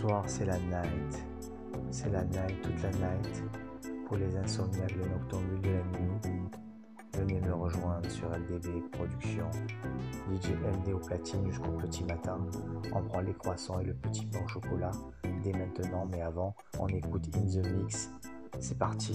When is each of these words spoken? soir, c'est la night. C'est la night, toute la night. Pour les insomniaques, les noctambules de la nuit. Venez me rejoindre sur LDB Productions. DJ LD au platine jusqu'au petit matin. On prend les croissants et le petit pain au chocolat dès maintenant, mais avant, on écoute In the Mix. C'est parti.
soir, 0.00 0.24
c'est 0.26 0.46
la 0.46 0.58
night. 0.58 1.24
C'est 1.90 2.10
la 2.10 2.24
night, 2.24 2.62
toute 2.62 2.82
la 2.82 2.90
night. 2.90 3.42
Pour 4.06 4.16
les 4.16 4.34
insomniaques, 4.34 4.96
les 4.96 5.08
noctambules 5.08 5.60
de 5.60 5.68
la 5.68 5.98
nuit. 5.98 6.50
Venez 7.18 7.40
me 7.40 7.52
rejoindre 7.52 8.08
sur 8.08 8.30
LDB 8.30 8.80
Productions. 8.92 9.50
DJ 10.32 10.52
LD 10.52 10.94
au 10.94 10.98
platine 10.98 11.46
jusqu'au 11.46 11.72
petit 11.72 12.04
matin. 12.04 12.38
On 12.94 13.02
prend 13.02 13.20
les 13.20 13.34
croissants 13.34 13.78
et 13.80 13.84
le 13.84 13.94
petit 13.94 14.24
pain 14.24 14.38
au 14.42 14.48
chocolat 14.48 14.92
dès 15.42 15.52
maintenant, 15.52 16.06
mais 16.10 16.22
avant, 16.22 16.54
on 16.78 16.88
écoute 16.88 17.28
In 17.36 17.60
the 17.60 17.66
Mix. 17.66 18.10
C'est 18.58 18.78
parti. 18.78 19.14